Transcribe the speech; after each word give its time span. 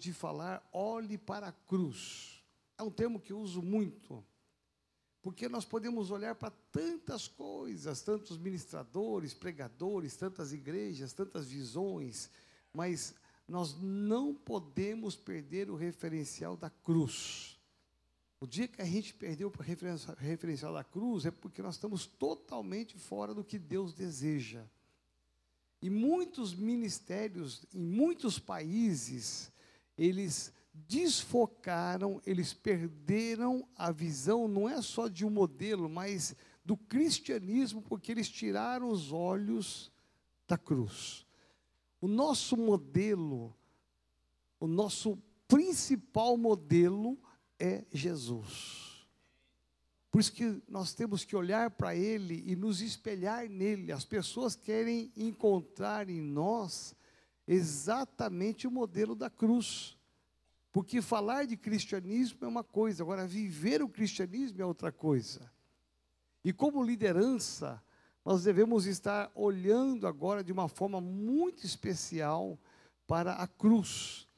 de 0.00 0.12
falar 0.12 0.68
olhe 0.72 1.18
para 1.18 1.48
a 1.48 1.52
cruz. 1.52 2.42
É 2.76 2.82
um 2.82 2.90
termo 2.90 3.20
que 3.20 3.32
eu 3.32 3.38
uso 3.38 3.62
muito, 3.62 4.24
porque 5.22 5.48
nós 5.48 5.64
podemos 5.64 6.10
olhar 6.10 6.34
para 6.34 6.50
tantas 6.72 7.28
coisas, 7.28 8.00
tantos 8.00 8.38
ministradores, 8.38 9.34
pregadores, 9.34 10.16
tantas 10.16 10.52
igrejas, 10.52 11.12
tantas 11.12 11.46
visões, 11.48 12.30
mas 12.72 13.14
nós 13.46 13.76
não 13.80 14.34
podemos 14.34 15.16
perder 15.16 15.70
o 15.70 15.76
referencial 15.76 16.56
da 16.56 16.70
cruz. 16.70 17.58
O 18.40 18.46
dia 18.46 18.66
que 18.66 18.80
a 18.80 18.86
gente 18.86 19.12
perdeu 19.12 19.48
o 19.48 19.62
referencial 20.18 20.72
da 20.72 20.82
cruz 20.82 21.26
é 21.26 21.30
porque 21.30 21.60
nós 21.60 21.74
estamos 21.74 22.06
totalmente 22.06 22.96
fora 22.96 23.34
do 23.34 23.44
que 23.44 23.58
Deus 23.58 23.92
deseja. 23.92 24.64
E 25.82 25.90
muitos 25.90 26.54
ministérios, 26.54 27.66
em 27.74 27.82
muitos 27.82 28.38
países, 28.38 29.50
eles 30.00 30.50
desfocaram, 30.72 32.22
eles 32.24 32.54
perderam 32.54 33.68
a 33.76 33.92
visão, 33.92 34.48
não 34.48 34.66
é 34.66 34.80
só 34.80 35.08
de 35.08 35.26
um 35.26 35.30
modelo, 35.30 35.90
mas 35.90 36.34
do 36.64 36.74
cristianismo, 36.74 37.82
porque 37.82 38.10
eles 38.10 38.30
tiraram 38.30 38.88
os 38.88 39.12
olhos 39.12 39.92
da 40.48 40.56
cruz. 40.56 41.26
O 42.00 42.08
nosso 42.08 42.56
modelo, 42.56 43.54
o 44.58 44.66
nosso 44.66 45.18
principal 45.46 46.34
modelo 46.38 47.18
é 47.58 47.84
Jesus. 47.92 49.06
Por 50.10 50.18
isso 50.18 50.32
que 50.32 50.62
nós 50.66 50.94
temos 50.94 51.26
que 51.26 51.36
olhar 51.36 51.70
para 51.70 51.94
Ele 51.94 52.42
e 52.46 52.56
nos 52.56 52.80
espelhar 52.80 53.48
nele. 53.50 53.92
As 53.92 54.06
pessoas 54.06 54.56
querem 54.56 55.12
encontrar 55.14 56.08
em 56.08 56.22
nós 56.22 56.94
exatamente 57.50 58.68
o 58.68 58.70
modelo 58.70 59.16
da 59.16 59.28
cruz. 59.28 59.98
Porque 60.72 61.02
falar 61.02 61.46
de 61.46 61.56
cristianismo 61.56 62.38
é 62.42 62.46
uma 62.46 62.62
coisa, 62.62 63.02
agora 63.02 63.26
viver 63.26 63.82
o 63.82 63.88
cristianismo 63.88 64.62
é 64.62 64.64
outra 64.64 64.92
coisa. 64.92 65.50
E 66.44 66.52
como 66.52 66.82
liderança, 66.82 67.82
nós 68.24 68.44
devemos 68.44 68.86
estar 68.86 69.32
olhando 69.34 70.06
agora 70.06 70.44
de 70.44 70.52
uma 70.52 70.68
forma 70.68 71.00
muito 71.00 71.66
especial 71.66 72.56
para 73.04 73.32
a 73.32 73.48
cruz, 73.48 74.28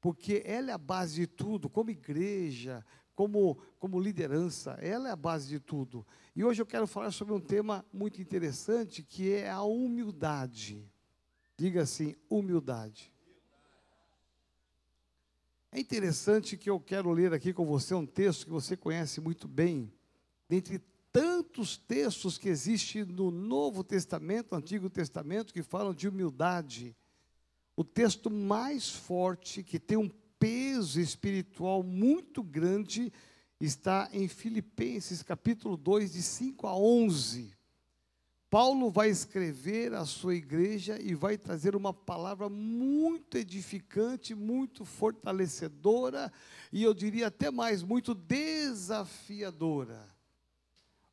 porque 0.00 0.42
ela 0.46 0.70
é 0.70 0.74
a 0.74 0.78
base 0.78 1.20
de 1.20 1.26
tudo, 1.26 1.68
como 1.68 1.90
igreja, 1.90 2.82
como, 3.14 3.58
como 3.78 4.00
liderança, 4.00 4.78
ela 4.80 5.10
é 5.10 5.12
a 5.12 5.16
base 5.16 5.46
de 5.46 5.60
tudo. 5.60 6.06
E 6.34 6.42
hoje 6.42 6.62
eu 6.62 6.66
quero 6.66 6.86
falar 6.86 7.10
sobre 7.10 7.34
um 7.34 7.40
tema 7.40 7.84
muito 7.92 8.22
interessante, 8.22 9.02
que 9.02 9.30
é 9.30 9.50
a 9.50 9.62
humildade. 9.62 10.90
Diga 11.56 11.82
assim, 11.82 12.14
humildade. 12.28 13.12
É 15.70 15.80
interessante 15.80 16.56
que 16.56 16.68
eu 16.68 16.78
quero 16.78 17.10
ler 17.10 17.32
aqui 17.32 17.52
com 17.52 17.64
você 17.64 17.94
um 17.94 18.04
texto 18.04 18.44
que 18.44 18.50
você 18.50 18.76
conhece 18.76 19.20
muito 19.20 19.48
bem, 19.48 19.90
dentre 20.48 20.78
tantos 21.10 21.76
textos 21.76 22.38
que 22.38 22.48
existem 22.48 23.04
no 23.04 23.30
Novo 23.30 23.84
Testamento, 23.84 24.54
Antigo 24.54 24.88
Testamento, 24.88 25.52
que 25.52 25.62
falam 25.62 25.94
de 25.94 26.08
humildade. 26.08 26.96
O 27.76 27.84
texto 27.84 28.30
mais 28.30 28.90
forte, 28.90 29.62
que 29.62 29.78
tem 29.78 29.96
um 29.96 30.10
peso 30.38 31.00
espiritual 31.00 31.82
muito 31.82 32.42
grande, 32.42 33.12
está 33.60 34.08
em 34.12 34.26
Filipenses 34.26 35.22
capítulo 35.22 35.76
2, 35.76 36.12
de 36.12 36.22
5 36.22 36.66
a 36.66 36.76
11. 36.76 37.56
Paulo 38.52 38.90
vai 38.90 39.08
escrever 39.08 39.94
à 39.94 40.04
sua 40.04 40.34
igreja 40.34 41.00
e 41.00 41.14
vai 41.14 41.38
trazer 41.38 41.74
uma 41.74 41.94
palavra 41.94 42.50
muito 42.50 43.38
edificante, 43.38 44.34
muito 44.34 44.84
fortalecedora 44.84 46.30
e 46.70 46.82
eu 46.82 46.92
diria 46.92 47.28
até 47.28 47.50
mais, 47.50 47.82
muito 47.82 48.14
desafiadora. 48.14 50.06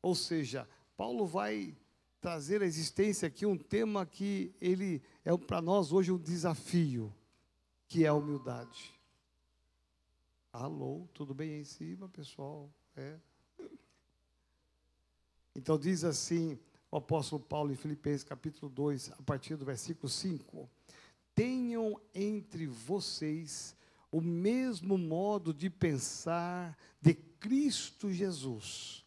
Ou 0.02 0.14
seja, 0.14 0.68
Paulo 0.98 1.26
vai 1.26 1.74
trazer 2.20 2.60
à 2.60 2.66
existência 2.66 3.26
aqui 3.26 3.46
um 3.46 3.56
tema 3.56 4.04
que 4.04 4.54
ele 4.60 5.02
é 5.24 5.34
para 5.34 5.62
nós 5.62 5.92
hoje 5.94 6.12
um 6.12 6.18
desafio, 6.18 7.10
que 7.88 8.04
é 8.04 8.08
a 8.08 8.14
humildade. 8.14 8.92
Alô, 10.52 11.08
tudo 11.14 11.32
bem 11.32 11.54
aí 11.54 11.60
em 11.62 11.64
cima, 11.64 12.06
pessoal? 12.06 12.70
É. 12.94 13.16
Então 15.56 15.78
diz 15.78 16.04
assim 16.04 16.58
o 16.90 16.96
apóstolo 16.96 17.42
Paulo 17.42 17.72
em 17.72 17.76
Filipenses 17.76 18.24
capítulo 18.24 18.70
2, 18.70 19.12
a 19.12 19.22
partir 19.22 19.56
do 19.56 19.64
versículo 19.64 20.08
5: 20.08 20.68
Tenham 21.34 22.00
entre 22.14 22.66
vocês 22.66 23.76
o 24.10 24.20
mesmo 24.20 24.98
modo 24.98 25.54
de 25.54 25.70
pensar 25.70 26.76
de 27.00 27.14
Cristo 27.14 28.12
Jesus 28.12 29.04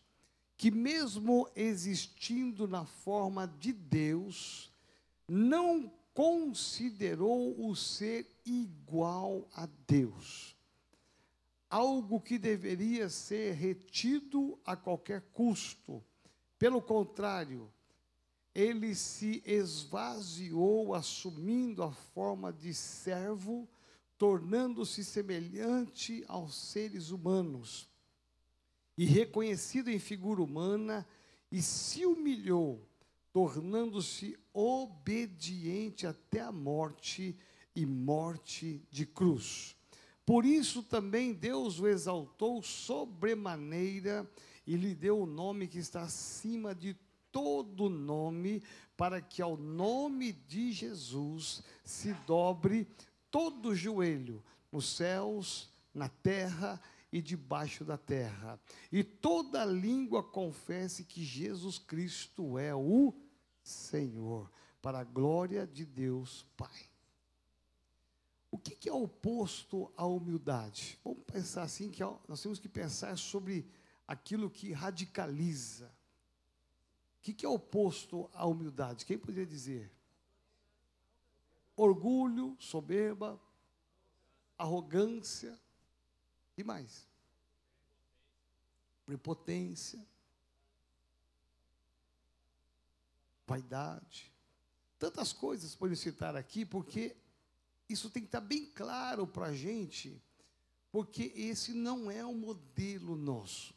que, 0.55 0.71
mesmo 0.71 1.49
existindo 1.57 2.67
na 2.67 2.85
forma 2.85 3.45
de 3.59 3.73
Deus, 3.73 4.71
não 5.27 5.91
considerou 6.13 7.67
o 7.67 7.75
ser 7.75 8.25
igual 8.45 9.45
a 9.53 9.67
Deus, 9.85 10.55
algo 11.69 12.21
que 12.21 12.37
deveria 12.37 13.09
ser 13.09 13.55
retido 13.55 14.57
a 14.63 14.75
qualquer 14.75 15.21
custo. 15.33 16.01
Pelo 16.63 16.81
contrário, 16.81 17.69
ele 18.55 18.95
se 18.95 19.43
esvaziou, 19.45 20.93
assumindo 20.95 21.83
a 21.83 21.91
forma 21.91 22.53
de 22.53 22.73
servo, 22.73 23.67
tornando-se 24.17 25.03
semelhante 25.03 26.23
aos 26.25 26.55
seres 26.55 27.09
humanos 27.09 27.89
e 28.97 29.03
reconhecido 29.03 29.89
em 29.89 29.99
figura 29.99 30.41
humana, 30.41 31.05
e 31.51 31.61
se 31.61 32.05
humilhou, 32.05 32.87
tornando-se 33.33 34.39
obediente 34.53 36.07
até 36.07 36.39
a 36.39 36.51
morte 36.53 37.37
e 37.75 37.85
morte 37.85 38.81
de 38.89 39.05
cruz. 39.05 39.75
Por 40.25 40.45
isso 40.45 40.81
também 40.83 41.33
Deus 41.33 41.79
o 41.79 41.87
exaltou 41.87 42.61
sobremaneira 42.61 44.29
e 44.65 44.75
lhe 44.75 44.95
deu 44.95 45.19
o 45.21 45.25
nome 45.25 45.67
que 45.67 45.77
está 45.77 46.03
acima 46.03 46.73
de 46.73 46.95
todo 47.31 47.89
nome, 47.89 48.63
para 48.95 49.19
que 49.19 49.41
ao 49.41 49.57
nome 49.57 50.31
de 50.31 50.71
Jesus 50.71 51.63
se 51.83 52.13
dobre 52.27 52.87
todo 53.29 53.75
joelho, 53.75 54.43
nos 54.71 54.95
céus, 54.95 55.69
na 55.93 56.07
terra 56.07 56.79
e 57.11 57.21
debaixo 57.21 57.83
da 57.83 57.97
terra. 57.97 58.59
E 58.91 59.03
toda 59.03 59.65
língua 59.65 60.23
confesse 60.23 61.03
que 61.03 61.23
Jesus 61.23 61.77
Cristo 61.79 62.57
é 62.57 62.73
o 62.73 63.13
Senhor, 63.63 64.49
para 64.81 64.99
a 64.99 65.03
glória 65.03 65.65
de 65.65 65.85
Deus 65.85 66.45
Pai. 66.55 66.92
O 68.53 68.57
que, 68.59 68.87
é 68.87 68.93
oposto 68.93 69.91
à 69.97 70.05
humildade? 70.05 70.99
Vamos 71.03 71.23
pensar 71.23 71.63
assim 71.63 71.89
que 71.89 72.03
nós 72.27 72.39
temos 72.39 72.59
que 72.59 72.69
pensar 72.69 73.17
sobre 73.17 73.67
aquilo 74.07 74.47
que 74.47 74.71
radicaliza. 74.71 75.87
O 77.17 77.21
que, 77.23 77.43
é 77.43 77.49
oposto 77.49 78.29
à 78.31 78.45
humildade? 78.45 79.07
Quem 79.07 79.17
poderia 79.17 79.47
dizer? 79.47 79.91
Orgulho, 81.75 82.55
soberba, 82.59 83.41
arrogância, 84.55 85.59
e 86.55 86.63
mais? 86.63 87.07
Prepotência, 89.03 90.05
vaidade, 93.47 94.31
tantas 94.99 95.33
coisas 95.33 95.73
podem 95.75 95.95
citar 95.95 96.35
aqui, 96.35 96.63
porque 96.63 97.15
isso 97.89 98.09
tem 98.09 98.21
que 98.23 98.27
estar 98.27 98.41
bem 98.41 98.65
claro 98.65 99.27
para 99.27 99.47
a 99.47 99.53
gente, 99.53 100.21
porque 100.91 101.31
esse 101.35 101.73
não 101.73 102.09
é 102.09 102.25
o 102.25 102.33
modelo 102.33 103.15
nosso. 103.15 103.73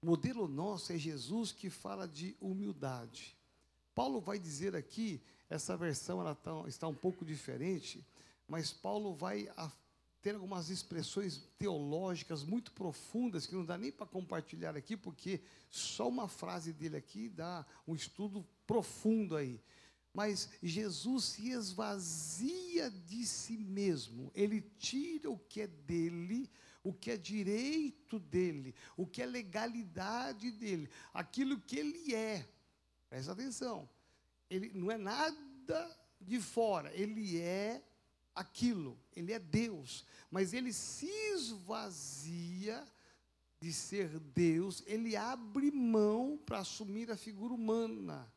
O 0.00 0.06
modelo 0.06 0.46
nosso 0.46 0.92
é 0.92 0.98
Jesus 0.98 1.52
que 1.52 1.70
fala 1.70 2.06
de 2.06 2.36
humildade. 2.40 3.36
Paulo 3.94 4.20
vai 4.20 4.38
dizer 4.38 4.76
aqui, 4.76 5.22
essa 5.48 5.76
versão 5.76 6.20
ela 6.20 6.34
tá, 6.34 6.52
está 6.66 6.86
um 6.86 6.94
pouco 6.94 7.24
diferente, 7.24 8.04
mas 8.46 8.72
Paulo 8.72 9.14
vai 9.14 9.48
ter 10.20 10.34
algumas 10.34 10.70
expressões 10.70 11.48
teológicas 11.58 12.42
muito 12.42 12.72
profundas 12.72 13.46
que 13.46 13.54
não 13.54 13.64
dá 13.64 13.78
nem 13.78 13.92
para 13.92 14.06
compartilhar 14.06 14.76
aqui, 14.76 14.96
porque 14.96 15.40
só 15.70 16.08
uma 16.08 16.28
frase 16.28 16.72
dele 16.72 16.96
aqui 16.96 17.28
dá 17.28 17.64
um 17.86 17.94
estudo 17.94 18.44
profundo 18.66 19.36
aí. 19.36 19.60
Mas 20.16 20.48
Jesus 20.62 21.24
se 21.24 21.50
esvazia 21.50 22.90
de 22.90 23.26
si 23.26 23.58
mesmo, 23.58 24.32
ele 24.34 24.62
tira 24.78 25.28
o 25.28 25.38
que 25.38 25.60
é 25.60 25.66
dele, 25.66 26.50
o 26.82 26.90
que 26.90 27.10
é 27.10 27.18
direito 27.18 28.18
dele, 28.18 28.74
o 28.96 29.06
que 29.06 29.20
é 29.20 29.26
legalidade 29.26 30.50
dele, 30.52 30.88
aquilo 31.12 31.60
que 31.60 31.76
ele 31.76 32.14
é. 32.14 32.48
Presta 33.10 33.32
atenção, 33.32 33.86
ele 34.48 34.70
não 34.72 34.90
é 34.90 34.96
nada 34.96 36.00
de 36.18 36.40
fora, 36.40 36.90
ele 36.94 37.38
é 37.38 37.84
aquilo, 38.34 38.98
ele 39.14 39.34
é 39.34 39.38
Deus, 39.38 40.06
mas 40.30 40.54
ele 40.54 40.72
se 40.72 41.10
esvazia 41.34 42.82
de 43.60 43.70
ser 43.70 44.18
Deus, 44.18 44.82
ele 44.86 45.14
abre 45.14 45.70
mão 45.70 46.40
para 46.46 46.60
assumir 46.60 47.10
a 47.10 47.18
figura 47.18 47.52
humana. 47.52 48.34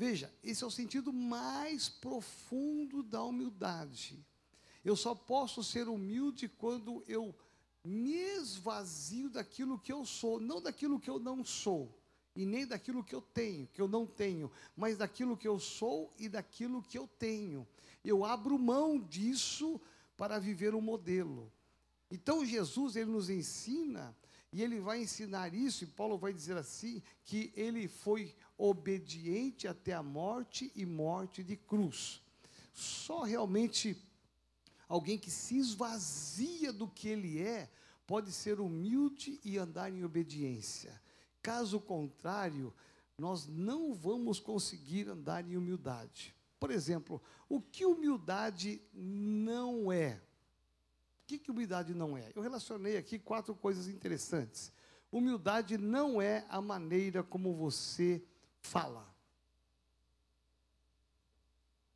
Veja, 0.00 0.32
esse 0.42 0.64
é 0.64 0.66
o 0.66 0.70
sentido 0.70 1.12
mais 1.12 1.90
profundo 1.90 3.02
da 3.02 3.22
humildade. 3.22 4.18
Eu 4.82 4.96
só 4.96 5.14
posso 5.14 5.62
ser 5.62 5.88
humilde 5.88 6.48
quando 6.48 7.04
eu 7.06 7.34
me 7.84 8.14
esvazio 8.14 9.28
daquilo 9.28 9.78
que 9.78 9.92
eu 9.92 10.06
sou, 10.06 10.40
não 10.40 10.58
daquilo 10.58 10.98
que 10.98 11.10
eu 11.10 11.18
não 11.18 11.44
sou, 11.44 11.94
e 12.34 12.46
nem 12.46 12.66
daquilo 12.66 13.04
que 13.04 13.14
eu 13.14 13.20
tenho, 13.20 13.66
que 13.66 13.82
eu 13.82 13.86
não 13.86 14.06
tenho, 14.06 14.50
mas 14.74 14.96
daquilo 14.96 15.36
que 15.36 15.46
eu 15.46 15.58
sou 15.58 16.10
e 16.18 16.30
daquilo 16.30 16.82
que 16.82 16.96
eu 16.96 17.06
tenho. 17.06 17.68
Eu 18.02 18.24
abro 18.24 18.58
mão 18.58 18.98
disso 18.98 19.78
para 20.16 20.38
viver 20.38 20.74
um 20.74 20.80
modelo. 20.80 21.52
Então 22.10 22.42
Jesus 22.42 22.96
ele 22.96 23.10
nos 23.10 23.28
ensina 23.28 24.16
e 24.52 24.62
ele 24.62 24.80
vai 24.80 25.02
ensinar 25.02 25.54
isso, 25.54 25.84
e 25.84 25.86
Paulo 25.86 26.18
vai 26.18 26.32
dizer 26.32 26.56
assim, 26.56 27.02
que 27.24 27.52
ele 27.54 27.86
foi 27.86 28.34
obediente 28.58 29.68
até 29.68 29.92
a 29.92 30.02
morte 30.02 30.72
e 30.74 30.84
morte 30.84 31.42
de 31.42 31.56
cruz. 31.56 32.20
Só 32.72 33.22
realmente 33.22 33.96
alguém 34.88 35.16
que 35.16 35.30
se 35.30 35.56
esvazia 35.56 36.72
do 36.72 36.88
que 36.88 37.08
ele 37.08 37.40
é, 37.40 37.70
pode 38.06 38.32
ser 38.32 38.58
humilde 38.58 39.40
e 39.44 39.56
andar 39.56 39.92
em 39.92 40.04
obediência. 40.04 41.00
Caso 41.40 41.78
contrário, 41.78 42.74
nós 43.16 43.46
não 43.46 43.94
vamos 43.94 44.40
conseguir 44.40 45.08
andar 45.08 45.48
em 45.48 45.56
humildade. 45.56 46.34
Por 46.58 46.70
exemplo, 46.72 47.22
o 47.48 47.60
que 47.60 47.86
humildade 47.86 48.82
não 48.92 49.92
é? 49.92 50.20
Que, 51.30 51.38
que 51.38 51.50
humildade 51.52 51.94
não 51.94 52.16
é? 52.16 52.32
Eu 52.34 52.42
relacionei 52.42 52.96
aqui 52.96 53.16
quatro 53.16 53.54
coisas 53.54 53.86
interessantes. 53.86 54.72
Humildade 55.12 55.78
não 55.78 56.20
é 56.20 56.44
a 56.48 56.60
maneira 56.60 57.22
como 57.22 57.54
você 57.54 58.20
fala. 58.60 59.08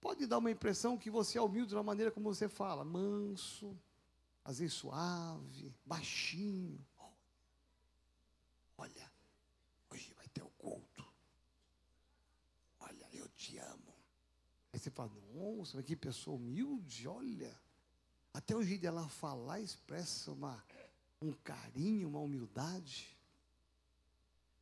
Pode 0.01 0.25
dar 0.29 0.39
uma 0.39 0.53
impressão 0.53 0.97
que 0.97 1.11
você 1.11 1.37
é 1.37 1.43
humilde 1.43 1.75
na 1.75 1.83
maneira 1.83 2.13
como 2.13 2.33
você 2.33 2.49
fala, 2.49 2.85
manso, 2.85 3.77
às 4.45 4.61
vezes 4.61 4.75
suave, 4.75 5.75
baixinho. 5.85 6.79
Olha, 8.79 9.11
hoje 9.91 10.15
vai 10.15 10.29
ter 10.29 10.45
o 10.45 10.51
culto. 10.51 11.05
Olha, 12.79 13.09
eu 13.13 13.29
te 13.31 13.59
amo. 13.59 13.97
Aí 14.73 14.79
você 14.79 14.93
fala, 14.93 15.11
nossa, 15.35 15.83
que 15.83 15.97
pessoa 15.97 16.37
humilde, 16.37 17.09
olha. 17.09 17.64
Até 18.35 18.55
o 18.55 18.63
jeito 18.63 18.83
dela 18.83 19.09
falar 19.09 19.61
expressa 19.61 20.31
uma, 20.31 20.63
um 21.23 21.33
carinho, 21.33 22.09
uma 22.09 22.21
humildade. 22.21 23.17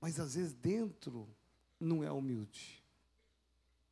Mas 0.01 0.21
às 0.21 0.37
vezes 0.37 0.53
dentro 0.53 1.29
não 1.81 2.05
é 2.05 2.13
humilde 2.13 2.83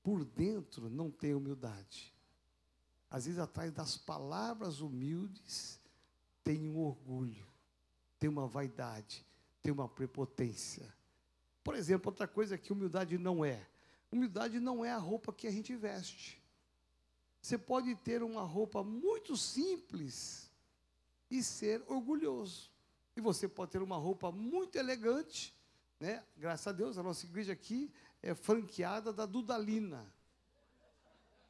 por 0.03 0.25
dentro 0.25 0.89
não 0.89 1.11
tem 1.11 1.35
humildade. 1.35 2.15
Às 3.11 3.25
vezes, 3.27 3.41
atrás 3.41 3.73
das 3.73 3.97
palavras 3.97 4.81
humildes, 4.81 5.81
tem 6.45 6.69
um 6.69 6.79
orgulho, 6.79 7.47
tem 8.19 8.31
uma 8.31 8.47
vaidade, 8.47 9.27
tem 9.63 9.73
uma 9.73 9.89
prepotência. 9.89 10.93
Por 11.63 11.75
exemplo, 11.75 12.11
outra 12.11 12.29
coisa 12.29 12.57
que 12.57 12.73
humildade 12.73 13.19
não 13.19 13.45
é: 13.45 13.67
humildade 14.11 14.61
não 14.61 14.85
é 14.85 14.91
a 14.91 14.99
roupa 14.99 15.33
que 15.33 15.47
a 15.47 15.51
gente 15.51 15.75
veste. 15.77 16.40
Você 17.41 17.57
pode 17.57 17.95
ter 17.97 18.23
uma 18.23 18.43
roupa 18.43 18.83
muito 18.85 19.37
simples 19.37 20.51
e 21.31 21.43
ser 21.43 21.83
orgulhoso. 21.87 22.71
E 23.17 23.21
você 23.21 23.49
pode 23.49 23.71
ter 23.73 23.83
uma 23.83 23.97
roupa 23.97 24.31
muito 24.31 24.77
elegante, 24.77 25.55
né? 25.99 26.23
Graças 26.37 26.67
a 26.67 26.73
Deus, 26.73 26.99
a 26.99 27.03
nossa 27.03 27.25
igreja 27.25 27.53
aqui 27.53 27.91
é 28.23 28.35
franqueada 28.35 29.13
da 29.13 29.27
Dudalina. 29.27 30.07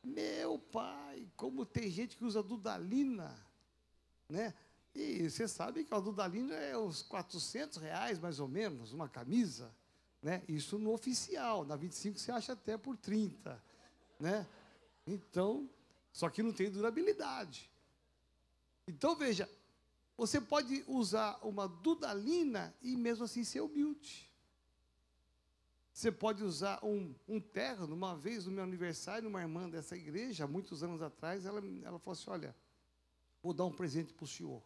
Meu 0.02 0.58
pai, 0.58 1.28
como 1.36 1.66
tem 1.66 1.90
gente 1.90 2.16
que 2.16 2.24
usa 2.24 2.42
Dudalina, 2.42 3.36
né? 4.28 4.54
E 4.94 5.28
você 5.28 5.46
sabe 5.46 5.84
que 5.84 5.94
a 5.94 6.00
Dudalina 6.00 6.54
é 6.54 6.76
uns 6.76 7.02
400 7.02 7.76
reais, 7.78 8.18
mais 8.18 8.40
ou 8.40 8.48
menos, 8.48 8.92
uma 8.92 9.08
camisa, 9.08 9.74
né? 10.22 10.42
Isso 10.48 10.78
no 10.78 10.92
oficial, 10.92 11.64
na 11.64 11.76
25 11.76 12.18
você 12.18 12.32
acha 12.32 12.52
até 12.54 12.76
por 12.76 12.96
30, 12.96 13.62
né? 14.18 14.46
Então, 15.06 15.68
só 16.12 16.28
que 16.28 16.42
não 16.42 16.52
tem 16.52 16.70
durabilidade. 16.70 17.70
Então, 18.86 19.14
veja, 19.14 19.48
você 20.16 20.40
pode 20.40 20.84
usar 20.86 21.38
uma 21.42 21.66
Dudalina 21.66 22.74
e 22.82 22.96
mesmo 22.96 23.24
assim 23.24 23.44
ser 23.44 23.60
humilde. 23.60 24.30
Você 25.92 26.10
pode 26.10 26.42
usar 26.42 26.84
um, 26.84 27.14
um 27.28 27.40
terno. 27.40 27.94
Uma 27.94 28.16
vez, 28.16 28.46
no 28.46 28.52
meu 28.52 28.64
aniversário, 28.64 29.28
uma 29.28 29.40
irmã 29.40 29.68
dessa 29.68 29.96
igreja, 29.96 30.44
há 30.44 30.46
muitos 30.46 30.82
anos 30.82 31.02
atrás, 31.02 31.44
ela, 31.44 31.62
ela 31.82 31.98
falou 31.98 32.12
assim: 32.12 32.30
Olha, 32.30 32.56
vou 33.42 33.52
dar 33.52 33.64
um 33.64 33.72
presente 33.72 34.12
para 34.12 34.24
o 34.24 34.28
senhor. 34.28 34.62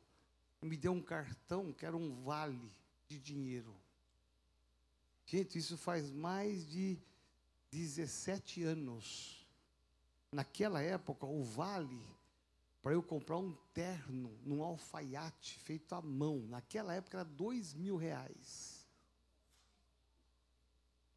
Me 0.62 0.76
deu 0.76 0.92
um 0.92 1.02
cartão 1.02 1.72
que 1.72 1.84
era 1.84 1.96
um 1.96 2.22
vale 2.22 2.72
de 3.06 3.18
dinheiro. 3.18 3.74
Gente, 5.26 5.58
isso 5.58 5.76
faz 5.76 6.10
mais 6.10 6.66
de 6.68 6.98
17 7.70 8.62
anos. 8.62 9.43
Naquela 10.34 10.82
época, 10.82 11.26
o 11.26 11.44
vale, 11.44 12.04
para 12.82 12.92
eu 12.92 13.00
comprar 13.00 13.38
um 13.38 13.52
terno 13.72 14.36
num 14.42 14.64
alfaiate 14.64 15.60
feito 15.60 15.94
à 15.94 16.02
mão, 16.02 16.40
naquela 16.48 16.92
época 16.92 17.18
era 17.18 17.24
dois 17.24 17.72
mil 17.72 17.96
reais. 17.96 18.84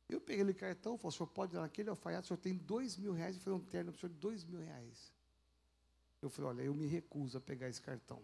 Eu 0.07 0.21
peguei 0.21 0.43
aquele 0.43 0.53
cartão 0.53 0.93
e 0.93 0.97
falei, 0.99 1.09
o 1.09 1.17
senhor 1.17 1.27
pode 1.29 1.53
dar 1.53 1.61
naquele 1.61 1.89
alfaiate, 1.89 2.25
o 2.25 2.27
senhor 2.27 2.37
tem 2.37 2.53
dois 2.53 2.95
mil 2.95 3.11
reais 3.11 3.35
e 3.35 3.39
fazer 3.39 3.55
um 3.55 3.59
terno 3.59 3.91
para 3.91 3.97
o 3.97 3.99
senhor 3.99 4.13
de 4.13 4.19
dois 4.19 4.45
mil 4.45 4.59
reais. 4.59 5.11
Eu 6.21 6.29
falei, 6.29 6.51
olha, 6.51 6.61
eu 6.61 6.75
me 6.75 6.85
recuso 6.85 7.39
a 7.39 7.41
pegar 7.41 7.67
esse 7.69 7.81
cartão. 7.81 8.21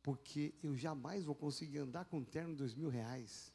Porque 0.00 0.54
eu 0.62 0.76
jamais 0.76 1.24
vou 1.24 1.34
conseguir 1.34 1.78
andar 1.78 2.04
com 2.04 2.18
um 2.18 2.24
terno 2.24 2.52
de 2.52 2.58
dois 2.58 2.72
mil 2.72 2.88
reais. 2.88 3.52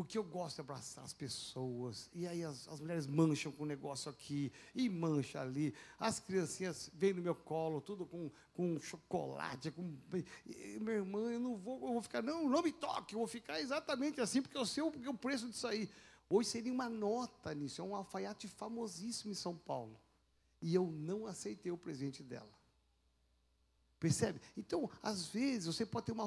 Porque 0.00 0.16
eu 0.16 0.24
gosto 0.24 0.54
de 0.54 0.60
abraçar 0.62 1.04
as 1.04 1.12
pessoas. 1.12 2.08
E 2.14 2.26
aí 2.26 2.42
as, 2.42 2.66
as 2.68 2.80
mulheres 2.80 3.06
mancham 3.06 3.52
com 3.52 3.64
o 3.64 3.66
negócio 3.66 4.10
aqui 4.10 4.50
e 4.74 4.88
mancha 4.88 5.42
ali. 5.42 5.74
As 5.98 6.18
criancinhas 6.18 6.90
vêm 6.94 7.12
no 7.12 7.20
meu 7.20 7.34
colo, 7.34 7.82
tudo 7.82 8.06
com, 8.06 8.30
com 8.54 8.80
chocolate. 8.80 9.70
Com... 9.70 9.94
Minha 10.80 10.96
irmã, 10.96 11.30
eu 11.30 11.38
não 11.38 11.54
vou, 11.54 11.74
eu 11.86 11.92
vou 11.92 12.00
ficar, 12.00 12.22
não, 12.22 12.48
não 12.48 12.62
me 12.62 12.72
toque, 12.72 13.14
eu 13.14 13.18
vou 13.18 13.28
ficar 13.28 13.60
exatamente 13.60 14.22
assim, 14.22 14.40
porque 14.40 14.56
eu 14.56 14.64
sei 14.64 14.82
o, 14.82 14.86
o 14.86 15.14
preço 15.18 15.50
disso 15.50 15.66
aí. 15.66 15.86
Hoje 16.30 16.48
seria 16.48 16.72
uma 16.72 16.88
nota 16.88 17.54
nisso, 17.54 17.82
é 17.82 17.84
um 17.84 17.94
alfaiate 17.94 18.48
famosíssimo 18.48 19.30
em 19.30 19.34
São 19.34 19.54
Paulo. 19.54 20.00
E 20.62 20.74
eu 20.74 20.86
não 20.86 21.26
aceitei 21.26 21.70
o 21.70 21.76
presente 21.76 22.22
dela. 22.22 22.48
Percebe? 24.00 24.40
Então, 24.56 24.88
às 25.02 25.26
vezes, 25.26 25.66
você 25.66 25.84
pode 25.84 26.06
ter 26.06 26.12
uma 26.12 26.24